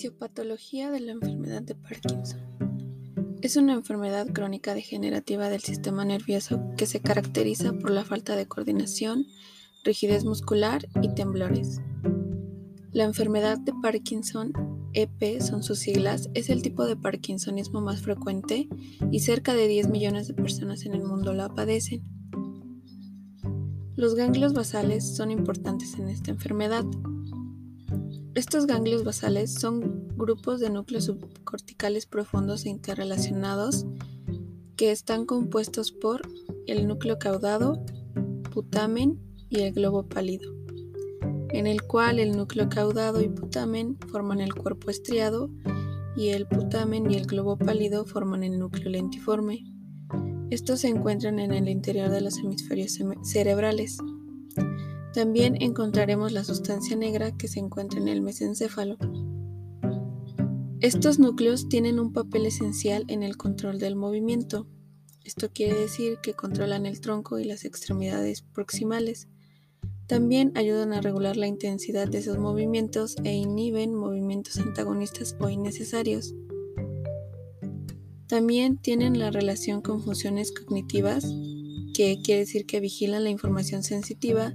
[0.00, 2.40] Fisiopatología de la enfermedad de Parkinson.
[3.42, 8.46] Es una enfermedad crónica degenerativa del sistema nervioso que se caracteriza por la falta de
[8.46, 9.26] coordinación,
[9.84, 11.82] rigidez muscular y temblores.
[12.92, 14.54] La enfermedad de Parkinson,
[14.94, 18.70] EP son sus siglas, es el tipo de parkinsonismo más frecuente
[19.12, 22.02] y cerca de 10 millones de personas en el mundo la padecen.
[23.96, 26.86] Los ganglios basales son importantes en esta enfermedad.
[28.36, 33.86] Estos ganglios basales son grupos de núcleos subcorticales profundos e interrelacionados
[34.76, 36.22] que están compuestos por
[36.68, 37.84] el núcleo caudado,
[38.52, 40.54] putamen y el globo pálido,
[41.48, 45.50] en el cual el núcleo caudado y putamen forman el cuerpo estriado
[46.16, 49.64] y el putamen y el globo pálido forman el núcleo lentiforme.
[50.50, 53.98] Estos se encuentran en el interior de los hemisferios cerebrales.
[55.12, 58.96] También encontraremos la sustancia negra que se encuentra en el mesencéfalo.
[60.80, 64.68] Estos núcleos tienen un papel esencial en el control del movimiento.
[65.24, 69.28] Esto quiere decir que controlan el tronco y las extremidades proximales.
[70.06, 76.34] También ayudan a regular la intensidad de esos movimientos e inhiben movimientos antagonistas o innecesarios.
[78.28, 81.26] También tienen la relación con funciones cognitivas,
[81.94, 84.52] que quiere decir que vigilan la información sensitiva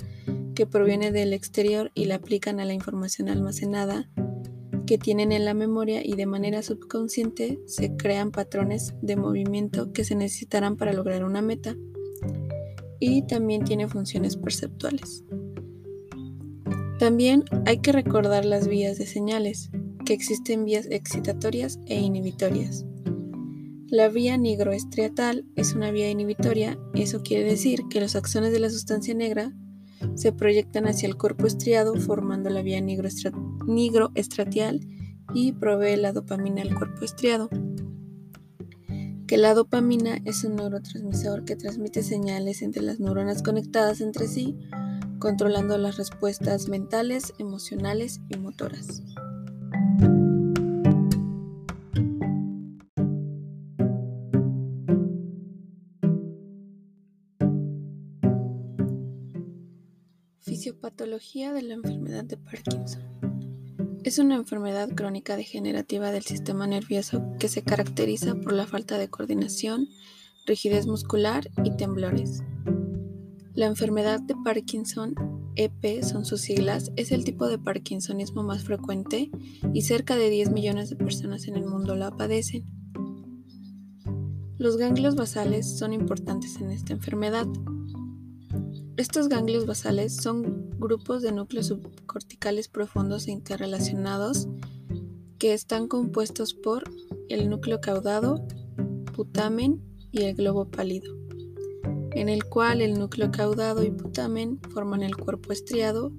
[0.55, 4.09] que proviene del exterior y la aplican a la información almacenada
[4.85, 10.03] que tienen en la memoria y de manera subconsciente se crean patrones de movimiento que
[10.03, 11.75] se necesitarán para lograr una meta.
[12.99, 15.23] Y también tiene funciones perceptuales.
[16.99, 19.69] También hay que recordar las vías de señales,
[20.05, 22.85] que existen vías excitatorias e inhibitorias.
[23.87, 28.69] La vía nigroestriatal es una vía inhibitoria, eso quiere decir que los axones de la
[28.69, 29.53] sustancia negra
[30.15, 34.81] se proyectan hacia el cuerpo estriado formando la vía nigroestratial
[35.33, 37.49] y provee la dopamina al cuerpo estriado.
[39.27, 44.55] Que la dopamina es un neurotransmisor que transmite señales entre las neuronas conectadas entre sí,
[45.19, 49.01] controlando las respuestas mentales, emocionales y motoras.
[60.65, 63.03] Fisiopatología de la enfermedad de Parkinson.
[64.03, 69.07] Es una enfermedad crónica degenerativa del sistema nervioso que se caracteriza por la falta de
[69.07, 69.89] coordinación,
[70.47, 72.41] rigidez muscular y temblores.
[73.53, 75.13] La enfermedad de Parkinson,
[75.55, 79.29] EP son sus siglas, es el tipo de parkinsonismo más frecuente
[79.71, 82.65] y cerca de 10 millones de personas en el mundo la padecen.
[84.57, 87.45] Los ganglios basales son importantes en esta enfermedad.
[88.97, 94.47] Estos ganglios basales son grupos de núcleos subcorticales profundos e interrelacionados
[95.37, 96.85] que están compuestos por
[97.27, 98.47] el núcleo caudado,
[99.13, 101.13] putamen y el globo pálido,
[102.11, 106.13] en el cual el núcleo caudado y putamen forman el cuerpo estriado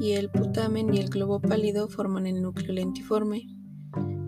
[0.00, 3.46] y el putamen y el globo pálido forman el núcleo lentiforme.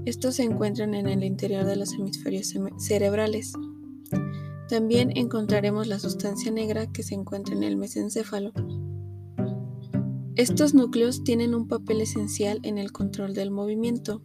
[0.04, 3.54] Estos se encuentran en el interior de los hemisferios cerebrales.
[4.68, 8.52] También encontraremos la sustancia negra que se encuentra en el mesencéfalo.
[10.36, 14.22] Estos núcleos tienen un papel esencial en el control del movimiento.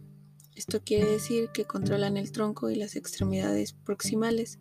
[0.54, 4.58] Esto quiere decir que controlan el tronco y las extremidades proximales.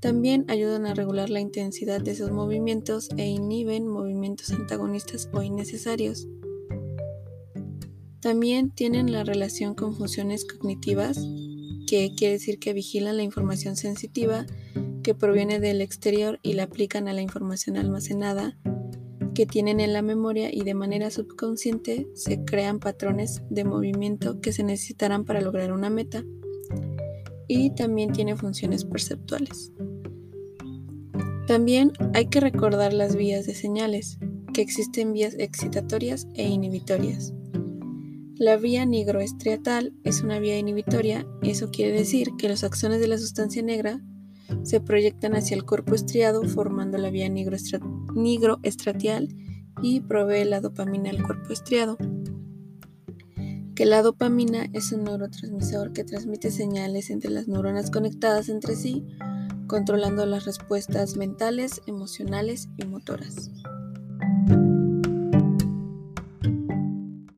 [0.00, 6.26] También ayudan a regular la intensidad de esos movimientos e inhiben movimientos antagonistas o innecesarios.
[8.20, 11.16] También tienen la relación con funciones cognitivas,
[11.86, 14.44] que quiere decir que vigilan la información sensitiva
[15.06, 18.58] que proviene del exterior y la aplican a la información almacenada
[19.36, 24.52] que tienen en la memoria y de manera subconsciente se crean patrones de movimiento que
[24.52, 26.24] se necesitarán para lograr una meta.
[27.46, 29.70] Y también tiene funciones perceptuales.
[31.46, 34.18] También hay que recordar las vías de señales,
[34.52, 37.32] que existen vías excitatorias e inhibitorias.
[38.34, 43.18] La vía nigroestriatal es una vía inhibitoria, eso quiere decir que los axones de la
[43.18, 44.02] sustancia negra
[44.66, 49.28] se proyectan hacia el cuerpo estriado formando la vía nigroestratial
[49.80, 51.96] y provee la dopamina al cuerpo estriado.
[53.76, 59.06] Que la dopamina es un neurotransmisor que transmite señales entre las neuronas conectadas entre sí,
[59.68, 63.52] controlando las respuestas mentales, emocionales y motoras.